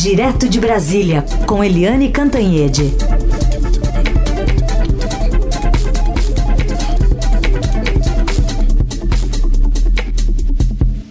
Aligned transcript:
Direto 0.00 0.48
de 0.48 0.60
Brasília, 0.60 1.24
com 1.44 1.64
Eliane 1.64 2.08
Cantanhede. 2.12 2.84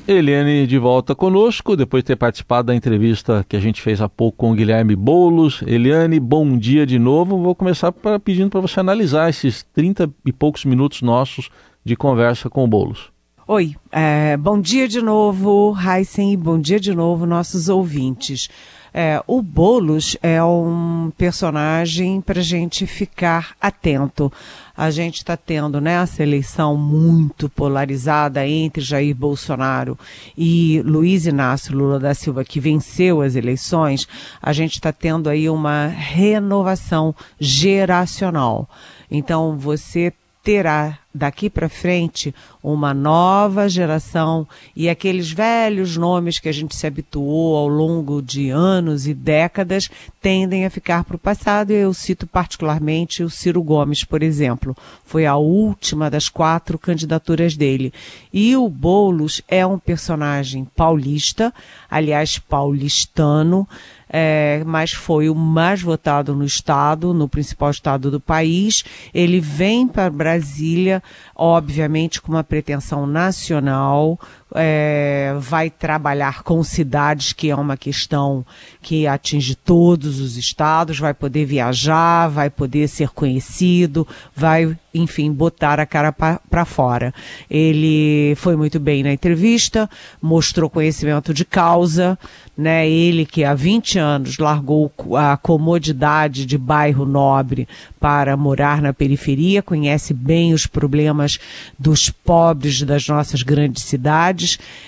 Eliane 0.08 0.66
de 0.66 0.78
volta 0.78 1.14
conosco, 1.14 1.76
depois 1.76 2.02
de 2.02 2.08
ter 2.08 2.16
participado 2.16 2.68
da 2.68 2.76
entrevista 2.76 3.46
que 3.50 3.58
a 3.58 3.60
gente 3.60 3.82
fez 3.82 4.00
há 4.00 4.08
pouco 4.08 4.38
com 4.38 4.52
o 4.54 4.56
Guilherme 4.56 4.96
Boulos. 4.96 5.62
Eliane, 5.68 6.18
bom 6.18 6.58
dia 6.58 6.86
de 6.86 6.98
novo. 6.98 7.38
Vou 7.44 7.54
começar 7.54 7.92
pra, 7.92 8.18
pedindo 8.18 8.50
para 8.50 8.62
você 8.62 8.80
analisar 8.80 9.30
esses 9.30 9.64
30 9.74 10.10
e 10.26 10.32
poucos 10.32 10.64
minutos 10.64 11.02
nossos 11.02 11.50
de 11.84 11.98
conversa 11.98 12.50
com 12.50 12.64
o 12.64 12.68
Boulos. 12.68 13.17
Oi, 13.50 13.78
é, 13.94 14.36
bom 14.36 14.60
dia 14.60 14.90
de 14.90 15.02
novo, 15.02 15.74
Heisen, 15.74 16.34
e 16.34 16.36
bom 16.36 16.60
dia 16.60 16.82
de 16.82 16.94
novo, 16.94 17.26
nossos 17.26 17.70
ouvintes. 17.70 18.50
É, 18.94 19.24
o 19.26 19.42
Boulos 19.42 20.18
é 20.22 20.44
um 20.44 21.14
personagem 21.18 22.20
para 22.20 22.42
gente 22.42 22.86
ficar 22.86 23.56
atento. 23.62 24.30
A 24.76 24.92
gente 24.92 25.20
está 25.20 25.38
tendo 25.38 25.80
né, 25.80 25.96
eleição 26.20 26.76
muito 26.76 27.48
polarizada 27.48 28.46
entre 28.46 28.84
Jair 28.84 29.16
Bolsonaro 29.16 29.98
e 30.38 30.82
Luiz 30.84 31.26
Inácio 31.26 31.74
Lula 31.74 32.02
da 32.02 32.14
Silva, 32.14 32.44
que 32.44 32.60
venceu 32.60 33.22
as 33.22 33.38
eleições. 33.38 34.10
A 34.42 34.52
gente 34.52 34.74
está 34.74 34.92
tendo 34.92 35.30
aí 35.30 35.50
uma 35.50 35.88
renovação 35.88 37.16
geracional. 37.40 38.70
Então, 39.10 39.58
você 39.58 40.12
terá 40.44 41.00
daqui 41.14 41.50
para 41.50 41.68
frente 41.68 42.34
uma 42.62 42.94
nova 42.94 43.68
geração 43.68 44.48
e 44.76 44.90
aqueles 44.90 45.32
velhos 45.32 45.96
nomes 45.98 46.38
que 46.38 46.50
a 46.50 46.52
gente 46.52 46.76
se 46.76 46.86
habituou 46.86 47.56
ao 47.56 47.68
longo 47.68 48.22
de 48.22 48.50
anos 48.50 49.08
e 49.08 49.14
décadas 49.14 49.90
tendem 50.22 50.66
a 50.66 50.70
ficar 50.70 51.04
para 51.04 51.16
o 51.16 51.20
passado. 51.20 51.72
Eu 51.72 51.94
cito 51.94 52.28
particularmente 52.28 53.24
o 53.24 53.30
Ciro 53.30 53.64
Gomes, 53.64 54.04
por 54.04 54.22
exemplo. 54.22 54.76
Foi 55.06 55.26
a 55.26 55.38
última 55.38 56.10
das 56.10 56.28
quatro 56.30 56.78
candidaturas 56.78 57.56
dele. 57.56 57.94
E 58.34 58.56
o 58.56 58.70
Boulos 58.70 59.42
é 59.48 59.66
um 59.66 59.80
personagem 59.80 60.66
paulista, 60.76 61.54
aliás, 61.90 62.38
paulistano, 62.38 63.68
é, 64.10 64.64
mas 64.66 64.94
foi 64.94 65.30
o 65.30 65.36
mais 65.36 65.82
votado 65.82 66.34
no 66.34 66.46
estado, 66.46 67.14
no 67.14 67.28
principal 67.28 67.72
estado 67.72 68.10
do 68.10 68.20
país. 68.20 68.84
Ele 69.14 69.40
vem 69.40 69.88
para 69.88 70.10
Brasília 70.10 70.97
obviamente 71.36 72.22
com 72.22 72.32
uma 72.32 72.44
pretensão 72.44 73.06
nacional, 73.08 74.20
é, 74.56 75.36
vai 75.40 75.70
trabalhar 75.70 76.44
com 76.44 76.64
cidades, 76.64 77.34
que 77.34 77.50
é 77.50 77.56
uma 77.56 77.76
questão 77.76 78.46
que 78.82 79.06
atinge 79.06 79.56
todos 79.56 80.20
os 80.20 80.38
estados, 80.38 81.00
vai 81.00 81.14
poder 81.14 81.46
viajar, 81.46 82.30
vai 82.30 82.50
poder 82.50 82.88
ser 82.88 83.10
conhecido, 83.10 84.08
vai, 84.36 84.78
enfim, 84.94 85.32
botar 85.32 85.80
a 85.80 85.86
cara 85.86 86.12
para 86.12 86.66
fora. 86.66 87.14
Ele 87.50 88.34
foi 88.38 88.56
muito 88.56 88.80
bem 88.80 89.04
na 89.04 89.12
entrevista, 89.12 89.90
mostrou 90.22 90.70
conhecimento 90.70 91.34
de 91.34 91.44
causa, 91.44 92.18
né? 92.58 92.90
Ele 92.90 93.26
que 93.26 93.44
há 93.44 93.54
20 93.54 94.00
anos 94.00 94.38
largou 94.38 94.92
a 95.16 95.38
comodidade 95.38 96.46
de 96.46 96.58
bairro 96.58 97.06
nobre 97.06 97.68
para 98.00 98.36
morar 98.36 98.82
na 98.82 98.94
periferia, 98.94 99.62
conhece 99.62 100.14
bem 100.14 100.54
os 100.54 100.66
problemas 100.66 101.38
dos 101.78 102.10
pobres 102.10 102.82
das 102.82 103.08
nossas 103.08 103.44
grandes 103.44 103.84
cidades, 103.84 104.37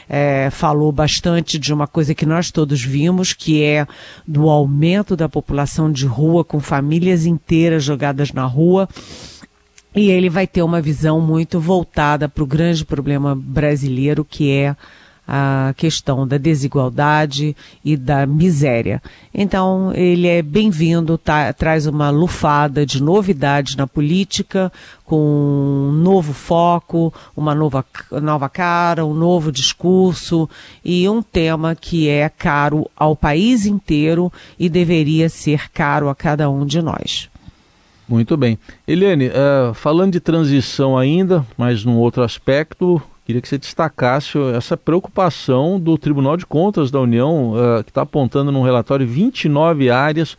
é, 0.07 0.49
falou 0.51 0.91
bastante 0.91 1.57
de 1.57 1.73
uma 1.73 1.87
coisa 1.87 2.13
que 2.13 2.25
nós 2.25 2.51
todos 2.51 2.81
vimos, 2.83 3.33
que 3.33 3.63
é 3.63 3.87
do 4.27 4.49
aumento 4.49 5.15
da 5.15 5.27
população 5.27 5.91
de 5.91 6.05
rua, 6.05 6.43
com 6.43 6.59
famílias 6.59 7.25
inteiras 7.25 7.83
jogadas 7.83 8.31
na 8.31 8.45
rua. 8.45 8.87
E 9.95 10.09
ele 10.09 10.29
vai 10.29 10.45
ter 10.45 10.61
uma 10.61 10.81
visão 10.81 11.19
muito 11.19 11.59
voltada 11.59 12.29
para 12.29 12.43
o 12.43 12.47
grande 12.47 12.85
problema 12.85 13.35
brasileiro, 13.35 14.23
que 14.23 14.51
é 14.51 14.75
a 15.31 15.75
questão 15.77 16.27
da 16.27 16.39
desigualdade 16.39 17.55
e 17.85 17.95
da 17.95 18.25
miséria. 18.25 18.99
Então, 19.31 19.93
ele 19.93 20.27
é 20.27 20.41
bem-vindo, 20.41 21.19
tá, 21.19 21.53
traz 21.53 21.85
uma 21.85 22.09
lufada 22.09 22.83
de 22.83 22.99
novidades 22.99 23.75
na 23.75 23.85
política, 23.85 24.71
com 25.05 25.19
um 25.19 25.91
novo 25.91 26.33
foco, 26.33 27.13
uma 27.37 27.53
nova, 27.53 27.85
nova 28.19 28.49
cara, 28.49 29.05
um 29.05 29.13
novo 29.13 29.51
discurso 29.51 30.49
e 30.83 31.07
um 31.07 31.21
tema 31.21 31.75
que 31.75 32.09
é 32.09 32.27
caro 32.27 32.89
ao 32.95 33.15
país 33.15 33.67
inteiro 33.67 34.33
e 34.57 34.67
deveria 34.67 35.29
ser 35.29 35.69
caro 35.69 36.09
a 36.09 36.15
cada 36.15 36.49
um 36.49 36.65
de 36.65 36.81
nós. 36.81 37.29
Muito 38.07 38.35
bem. 38.35 38.57
Eliane, 38.87 39.27
uh, 39.27 39.75
falando 39.75 40.13
de 40.13 40.19
transição 40.19 40.97
ainda, 40.97 41.45
mas 41.55 41.85
num 41.85 41.97
outro 41.97 42.23
aspecto, 42.23 42.99
Queria 43.29 43.43
que 43.43 43.47
você 43.47 43.59
destacasse 43.59 44.39
essa 44.57 44.75
preocupação 44.75 45.79
do 45.79 45.99
Tribunal 45.99 46.35
de 46.35 46.47
Contas 46.47 46.89
da 46.89 46.99
União, 46.99 47.51
uh, 47.51 47.83
que 47.83 47.91
está 47.91 48.01
apontando 48.01 48.51
num 48.51 48.63
relatório 48.63 49.05
29 49.05 49.91
áreas 49.91 50.35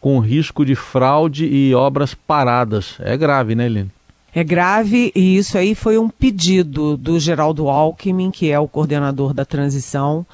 com 0.00 0.18
risco 0.20 0.64
de 0.64 0.74
fraude 0.74 1.44
e 1.44 1.74
obras 1.74 2.14
paradas. 2.14 2.96
É 3.00 3.14
grave, 3.14 3.54
né, 3.54 3.66
Helene? 3.66 3.90
É 4.34 4.42
grave 4.42 5.12
e 5.14 5.36
isso 5.36 5.58
aí 5.58 5.74
foi 5.74 5.98
um 5.98 6.08
pedido 6.08 6.96
do 6.96 7.20
Geraldo 7.20 7.68
Alckmin, 7.68 8.30
que 8.30 8.50
é 8.50 8.58
o 8.58 8.66
coordenador 8.66 9.34
da 9.34 9.44
transição, 9.44 10.24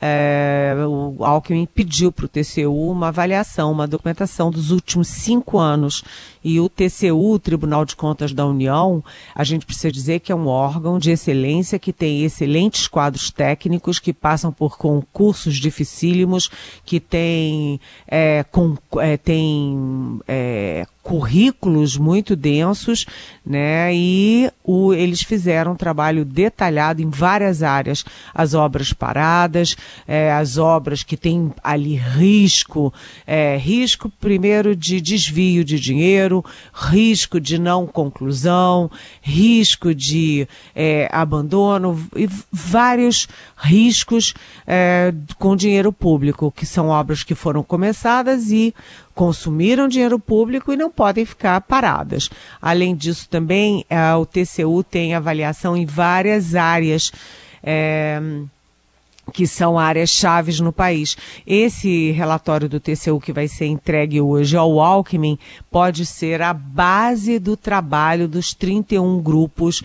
é, 0.00 0.74
o 0.86 1.24
Alckmin 1.24 1.66
pediu 1.66 2.12
para 2.12 2.26
o 2.26 2.28
TCU 2.28 2.90
uma 2.90 3.08
avaliação, 3.08 3.72
uma 3.72 3.86
documentação 3.86 4.50
dos 4.50 4.70
últimos 4.70 5.08
cinco 5.08 5.58
anos. 5.58 6.04
E 6.42 6.60
o 6.60 6.68
TCU, 6.68 7.32
o 7.32 7.38
Tribunal 7.38 7.84
de 7.84 7.96
Contas 7.96 8.32
da 8.32 8.46
União, 8.46 9.02
a 9.34 9.42
gente 9.42 9.66
precisa 9.66 9.90
dizer 9.90 10.20
que 10.20 10.30
é 10.30 10.34
um 10.34 10.46
órgão 10.46 10.98
de 10.98 11.10
excelência 11.10 11.78
que 11.78 11.92
tem 11.92 12.22
excelentes 12.22 12.86
quadros 12.86 13.30
técnicos, 13.30 13.98
que 13.98 14.12
passam 14.12 14.52
por 14.52 14.78
concursos 14.78 15.56
dificílimos, 15.56 16.48
que 16.84 17.00
tem, 17.00 17.80
é, 18.06 18.44
com, 18.44 18.76
é, 18.98 19.16
tem 19.16 20.20
é, 20.28 20.86
currículos 21.08 21.96
muito 21.96 22.36
densos, 22.36 23.06
né? 23.44 23.94
E 23.94 24.50
o, 24.62 24.92
eles 24.92 25.22
fizeram 25.22 25.72
um 25.72 25.74
trabalho 25.74 26.22
detalhado 26.22 27.00
em 27.00 27.08
várias 27.08 27.62
áreas, 27.62 28.04
as 28.34 28.52
obras 28.52 28.92
paradas, 28.92 29.74
é, 30.06 30.30
as 30.30 30.58
obras 30.58 31.02
que 31.02 31.16
têm 31.16 31.50
ali 31.64 31.94
risco, 31.94 32.92
é, 33.26 33.56
risco 33.56 34.12
primeiro 34.20 34.76
de 34.76 35.00
desvio 35.00 35.64
de 35.64 35.80
dinheiro, 35.80 36.44
risco 36.74 37.40
de 37.40 37.58
não 37.58 37.86
conclusão, 37.86 38.90
risco 39.22 39.94
de 39.94 40.46
é, 40.76 41.08
abandono 41.10 42.06
e 42.14 42.28
vários 42.52 43.26
riscos 43.56 44.34
é, 44.66 45.14
com 45.38 45.56
dinheiro 45.56 45.90
público, 45.90 46.52
que 46.54 46.66
são 46.66 46.88
obras 46.88 47.22
que 47.22 47.34
foram 47.34 47.62
começadas 47.62 48.50
e 48.50 48.74
consumiram 49.18 49.88
dinheiro 49.88 50.16
público 50.16 50.72
e 50.72 50.76
não 50.76 50.88
podem 50.88 51.24
ficar 51.24 51.60
paradas. 51.62 52.30
Além 52.62 52.94
disso, 52.94 53.28
também 53.28 53.84
é, 53.90 54.14
o 54.14 54.24
TCU 54.24 54.84
tem 54.84 55.12
avaliação 55.12 55.76
em 55.76 55.84
várias 55.84 56.54
áreas. 56.54 57.10
É, 57.60 58.22
que 59.32 59.46
são 59.46 59.78
áreas 59.78 60.08
chaves 60.08 60.58
no 60.58 60.72
país. 60.72 61.14
Esse 61.46 62.12
relatório 62.12 62.66
do 62.66 62.80
TCU 62.80 63.20
que 63.20 63.30
vai 63.30 63.46
ser 63.46 63.66
entregue 63.66 64.22
hoje 64.22 64.56
ao 64.56 64.80
Alckmin 64.80 65.38
pode 65.70 66.06
ser 66.06 66.40
a 66.40 66.54
base 66.54 67.38
do 67.38 67.54
trabalho 67.54 68.26
dos 68.26 68.54
31 68.54 69.20
grupos 69.20 69.82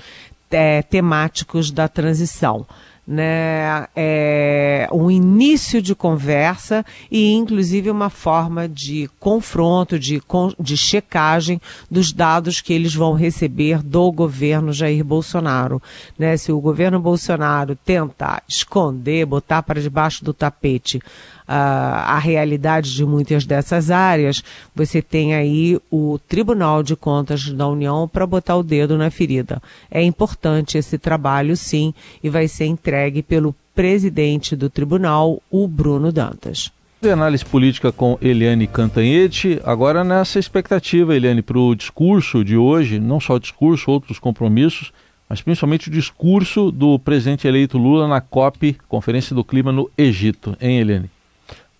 é, 0.49 0.81
temáticos 0.81 1.71
da 1.71 1.89
transição 1.89 2.65
né, 3.05 3.87
é, 3.95 4.87
um 4.91 5.11
início 5.11 5.81
de 5.81 5.93
conversa 5.93 6.85
e, 7.11 7.33
inclusive, 7.33 7.89
uma 7.89 8.09
forma 8.09 8.67
de 8.67 9.09
confronto, 9.19 9.99
de, 9.99 10.21
de 10.59 10.77
checagem 10.77 11.61
dos 11.91 12.13
dados 12.13 12.61
que 12.61 12.73
eles 12.73 12.95
vão 12.95 13.13
receber 13.13 13.83
do 13.83 14.11
governo 14.11 14.71
Jair 14.71 15.03
Bolsonaro. 15.03 15.81
Né? 16.17 16.37
Se 16.37 16.51
o 16.51 16.61
governo 16.61 16.99
Bolsonaro 16.99 17.75
tentar 17.75 18.43
esconder, 18.47 19.25
botar 19.25 19.63
para 19.63 19.81
debaixo 19.81 20.23
do 20.23 20.33
tapete 20.33 21.01
a, 21.47 22.17
realidade 22.19 22.93
de 22.93 23.05
muitas 23.05 23.45
dessas 23.45 23.91
áreas, 23.91 24.43
você 24.75 25.01
tem 25.01 25.33
aí 25.33 25.79
o 25.91 26.19
Tribunal 26.27 26.83
de 26.83 26.95
Contas 26.95 27.49
da 27.51 27.67
União 27.67 28.07
para 28.07 28.25
botar 28.25 28.55
o 28.55 28.63
dedo 28.63 28.97
na 28.97 29.09
ferida. 29.09 29.61
É 29.91 30.01
importante 30.01 30.77
esse 30.77 30.97
trabalho, 30.97 31.55
sim, 31.57 31.93
e 32.23 32.29
vai 32.29 32.47
ser 32.47 32.65
entregue 32.65 33.21
pelo 33.21 33.55
presidente 33.75 34.55
do 34.55 34.69
tribunal, 34.69 35.41
o 35.49 35.67
Bruno 35.67 36.11
Dantas. 36.11 36.71
Análise 37.11 37.43
política 37.43 37.91
com 37.91 38.17
Eliane 38.21 38.65
Cantanhete. 38.65 39.59
Agora 39.65 40.05
nessa 40.05 40.39
expectativa, 40.39 41.15
Eliane, 41.15 41.41
para 41.41 41.59
o 41.59 41.75
discurso 41.75 42.45
de 42.45 42.55
hoje, 42.55 42.97
não 42.97 43.19
só 43.19 43.35
o 43.35 43.39
discurso, 43.39 43.91
outros 43.91 44.19
compromissos, 44.19 44.93
mas 45.27 45.41
principalmente 45.41 45.89
o 45.89 45.91
discurso 45.91 46.71
do 46.71 46.97
presidente 46.97 47.47
eleito 47.47 47.77
Lula 47.77 48.07
na 48.07 48.21
COP, 48.21 48.77
Conferência 48.87 49.35
do 49.35 49.43
Clima 49.43 49.71
no 49.71 49.89
Egito, 49.97 50.55
hein, 50.61 50.79
Eliane? 50.79 51.09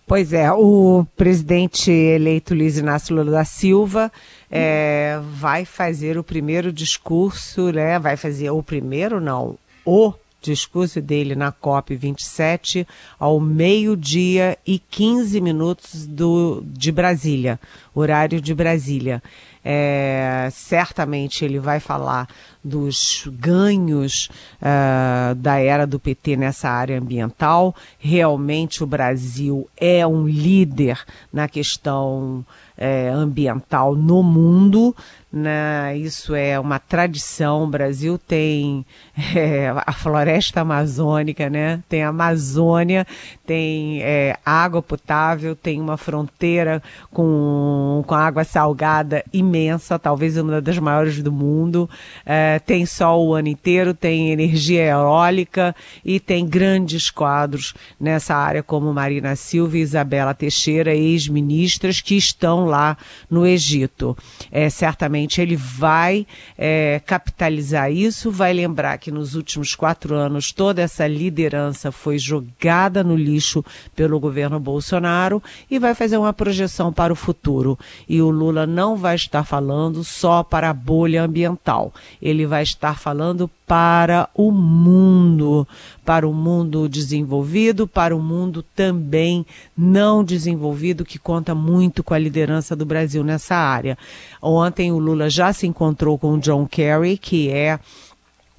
Pois 0.06 0.34
é, 0.34 0.52
o 0.52 1.06
presidente 1.16 1.90
eleito 1.90 2.54
Luiz 2.54 2.76
Inácio 2.76 3.16
Lula 3.16 3.30
da 3.30 3.44
Silva 3.44 4.12
é, 4.50 5.18
vai 5.32 5.64
fazer 5.64 6.18
o 6.18 6.22
primeiro 6.22 6.70
discurso, 6.70 7.72
né? 7.72 7.98
Vai 7.98 8.16
fazer 8.16 8.50
o 8.50 8.62
primeiro, 8.62 9.18
não, 9.18 9.56
o 9.84 10.12
discurso 10.50 11.00
dele 11.00 11.34
na 11.34 11.50
COP 11.50 11.96
27 11.96 12.86
ao 13.18 13.40
meio-dia 13.40 14.58
e 14.66 14.78
15 14.78 15.40
minutos 15.40 16.06
do, 16.06 16.62
de 16.66 16.92
Brasília, 16.92 17.58
horário 17.94 18.40
de 18.40 18.54
Brasília. 18.54 19.22
É, 19.66 20.48
certamente 20.52 21.42
ele 21.42 21.58
vai 21.58 21.80
falar 21.80 22.28
dos 22.62 23.26
ganhos 23.32 24.28
uh, 24.60 25.34
da 25.36 25.58
era 25.58 25.86
do 25.86 25.98
PT 25.98 26.36
nessa 26.36 26.68
área 26.68 26.98
ambiental. 26.98 27.74
Realmente 27.98 28.84
o 28.84 28.86
Brasil 28.86 29.68
é 29.74 30.06
um 30.06 30.28
líder 30.28 31.02
na 31.32 31.48
questão 31.48 32.44
é, 32.76 33.08
ambiental 33.08 33.94
no 33.94 34.22
mundo. 34.22 34.94
Né? 35.32 35.98
Isso 35.98 36.32
é 36.36 36.60
uma 36.60 36.78
tradição. 36.78 37.64
O 37.64 37.66
Brasil 37.66 38.16
tem 38.16 38.86
é, 39.34 39.74
a 39.84 39.92
floresta 39.92 40.60
amazônica, 40.60 41.50
né? 41.50 41.82
tem 41.88 42.04
a 42.04 42.08
Amazônia, 42.08 43.04
tem 43.44 44.00
é, 44.00 44.36
água 44.46 44.80
potável, 44.80 45.56
tem 45.56 45.80
uma 45.80 45.96
fronteira 45.96 46.80
com, 47.10 48.04
com 48.06 48.14
água 48.14 48.44
salgada 48.44 49.24
imensa, 49.32 49.98
talvez 49.98 50.36
uma 50.36 50.60
das 50.60 50.78
maiores 50.78 51.20
do 51.20 51.32
mundo. 51.32 51.90
É, 52.24 52.60
tem 52.60 52.86
sol 52.86 53.26
o 53.26 53.34
ano 53.34 53.48
inteiro, 53.48 53.92
tem 53.92 54.30
energia 54.30 54.84
eólica 54.84 55.74
e 56.04 56.20
tem 56.20 56.46
grandes 56.46 57.10
quadros 57.10 57.74
nessa 57.98 58.36
área, 58.36 58.62
como 58.62 58.94
Marina 58.94 59.34
Silva 59.34 59.78
e 59.78 59.80
Isabela 59.80 60.32
Teixeira, 60.32 60.94
ex-ministras, 60.94 62.00
que 62.00 62.16
estão 62.16 62.63
lá 62.64 62.96
no 63.30 63.46
Egito. 63.46 64.16
É, 64.50 64.68
certamente 64.70 65.40
ele 65.40 65.56
vai 65.56 66.26
é, 66.56 67.00
capitalizar 67.04 67.92
isso, 67.92 68.30
vai 68.30 68.52
lembrar 68.52 68.98
que 68.98 69.10
nos 69.10 69.34
últimos 69.34 69.74
quatro 69.74 70.14
anos 70.14 70.52
toda 70.52 70.82
essa 70.82 71.06
liderança 71.06 71.92
foi 71.92 72.18
jogada 72.18 73.04
no 73.04 73.16
lixo 73.16 73.64
pelo 73.94 74.18
governo 74.18 74.58
Bolsonaro 74.58 75.42
e 75.70 75.78
vai 75.78 75.94
fazer 75.94 76.16
uma 76.16 76.32
projeção 76.32 76.92
para 76.92 77.12
o 77.12 77.16
futuro. 77.16 77.78
E 78.08 78.20
o 78.20 78.30
Lula 78.30 78.66
não 78.66 78.96
vai 78.96 79.14
estar 79.14 79.44
falando 79.44 80.02
só 80.04 80.42
para 80.42 80.70
a 80.70 80.74
bolha 80.74 81.22
ambiental, 81.22 81.92
ele 82.20 82.46
vai 82.46 82.62
estar 82.62 82.98
falando 82.98 83.50
para 83.66 84.28
o 84.34 84.50
mundo, 84.50 85.66
para 86.04 86.28
o 86.28 86.34
mundo 86.34 86.88
desenvolvido, 86.88 87.88
para 87.88 88.14
o 88.14 88.20
mundo 88.20 88.62
também 88.74 89.46
não 89.76 90.22
desenvolvido, 90.22 91.04
que 91.04 91.18
conta 91.18 91.54
muito 91.54 92.04
com 92.04 92.12
a 92.12 92.18
liderança 92.18 92.53
do 92.76 92.86
Brasil 92.86 93.24
nessa 93.24 93.54
área. 93.54 93.96
Ontem 94.40 94.92
o 94.92 94.98
Lula 94.98 95.28
já 95.28 95.52
se 95.52 95.66
encontrou 95.66 96.18
com 96.18 96.34
o 96.34 96.38
John 96.38 96.66
Kerry, 96.66 97.18
que 97.18 97.50
é 97.50 97.78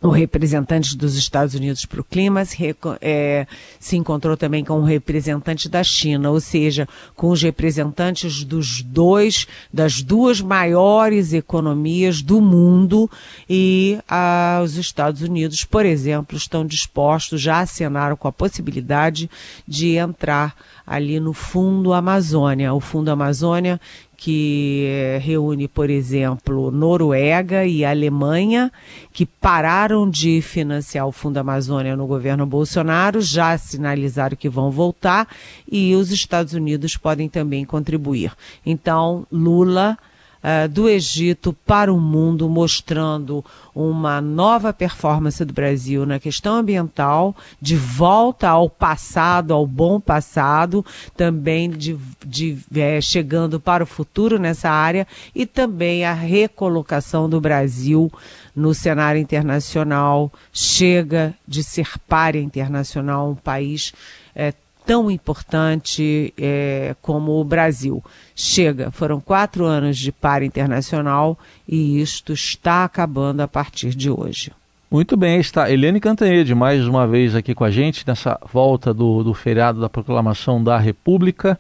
o 0.01 0.09
representante 0.09 0.95
dos 0.95 1.15
Estados 1.15 1.55
Unidos 1.55 1.85
para 1.85 2.01
o 2.01 2.03
clima 2.03 2.45
se, 2.45 2.75
é, 3.01 3.47
se, 3.79 3.95
encontrou 3.95 4.37
também 4.37 4.63
com 4.63 4.79
o 4.79 4.83
representante 4.83 5.67
da 5.67 5.83
China, 5.83 6.29
ou 6.29 6.39
seja, 6.39 6.87
com 7.15 7.29
os 7.29 7.41
representantes 7.41 8.43
dos 8.43 8.81
dois, 8.81 9.47
das 9.73 10.01
duas 10.01 10.41
maiores 10.41 11.33
economias 11.33 12.21
do 12.21 12.39
mundo 12.39 13.09
e 13.49 13.97
ah, 14.07 14.61
os 14.63 14.75
Estados 14.75 15.21
Unidos, 15.21 15.63
por 15.63 15.85
exemplo, 15.85 16.37
estão 16.37 16.65
dispostos, 16.65 17.41
já 17.41 17.61
assinaram 17.61 18.15
com 18.15 18.27
a 18.27 18.33
possibilidade 18.33 19.29
de 19.67 19.95
entrar 19.95 20.55
ali 20.85 21.19
no 21.19 21.33
Fundo 21.33 21.93
Amazônia. 21.93 22.73
O 22.73 22.79
Fundo 22.79 23.09
Amazônia 23.09 23.81
que 24.15 24.85
eh, 24.87 25.19
reúne, 25.21 25.67
por 25.67 25.89
exemplo, 25.89 26.71
Noruega 26.71 27.65
e 27.65 27.83
Alemanha, 27.83 28.71
que 29.11 29.25
pararam 29.25 30.09
de 30.09 30.41
financiar 30.41 31.07
o 31.07 31.11
Fundo 31.11 31.37
Amazônia 31.37 31.95
no 31.95 32.07
governo 32.07 32.45
Bolsonaro, 32.45 33.21
já 33.21 33.57
sinalizaram 33.57 34.37
que 34.37 34.49
vão 34.49 34.71
voltar, 34.71 35.27
e 35.69 35.95
os 35.95 36.11
Estados 36.11 36.53
Unidos 36.53 36.97
podem 36.97 37.29
também 37.29 37.65
contribuir. 37.65 38.31
Então, 38.65 39.27
Lula 39.31 39.97
uh, 40.45 40.69
do 40.69 40.87
Egito 40.87 41.51
para 41.65 41.91
o 41.91 41.99
mundo, 41.99 42.47
mostrando 42.47 43.43
uma 43.73 44.21
nova 44.21 44.71
performance 44.71 45.43
do 45.43 45.51
Brasil 45.51 46.05
na 46.05 46.19
questão 46.19 46.55
ambiental, 46.55 47.35
de 47.59 47.75
volta 47.75 48.47
ao 48.47 48.69
passado, 48.69 49.53
ao 49.53 49.65
bom 49.65 49.99
passado, 49.99 50.85
também 51.17 51.69
de, 51.69 51.97
de 52.25 52.57
é, 52.75 53.01
chegando 53.01 53.59
para 53.59 53.83
o 53.83 53.87
futuro 53.87 54.37
nessa 54.37 54.69
área 54.69 55.07
e 55.33 55.45
também 55.45 56.05
a 56.05 56.13
recolocação 56.13 57.27
do 57.27 57.41
Brasil 57.41 58.11
no 58.55 58.73
cenário 58.73 59.19
internacional. 59.19 60.31
Chega 60.53 61.33
de 61.47 61.63
ser 61.63 61.89
párea 62.07 62.39
internacional, 62.39 63.31
um 63.31 63.35
país 63.35 63.93
é, 64.35 64.53
tão 64.85 65.09
importante 65.09 66.33
é, 66.37 66.95
como 67.01 67.39
o 67.39 67.43
Brasil. 67.43 68.03
Chega, 68.35 68.91
foram 68.91 69.19
quatro 69.19 69.65
anos 69.65 69.97
de 69.97 70.11
par 70.11 70.43
internacional 70.43 71.37
e 71.67 72.01
isto 72.01 72.33
está 72.33 72.83
acabando 72.83 73.41
a 73.41 73.47
partir 73.47 73.95
de 73.95 74.09
hoje. 74.09 74.51
Muito 74.89 75.17
bem, 75.17 75.39
está 75.39 75.69
Eliane 75.69 75.99
Cantanhede 75.99 76.53
mais 76.53 76.87
uma 76.87 77.07
vez 77.07 77.35
aqui 77.35 77.55
com 77.55 77.63
a 77.63 77.71
gente 77.71 78.07
nessa 78.07 78.39
volta 78.53 78.93
do, 78.93 79.23
do 79.23 79.33
feriado 79.33 79.81
da 79.81 79.89
proclamação 79.89 80.63
da 80.63 80.77
República. 80.77 81.59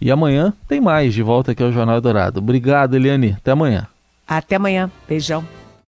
E 0.00 0.10
amanhã 0.10 0.54
tem 0.66 0.80
mais 0.80 1.12
de 1.12 1.22
volta 1.22 1.52
aqui 1.52 1.62
ao 1.62 1.72
Jornal 1.72 2.00
Dourado. 2.00 2.38
Obrigado, 2.38 2.94
Eliane. 2.94 3.36
Até 3.36 3.50
amanhã. 3.50 3.86
Até 4.26 4.56
amanhã. 4.56 4.90
Beijão. 5.06 5.44